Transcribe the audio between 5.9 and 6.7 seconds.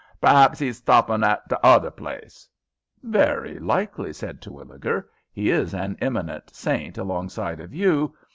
eminent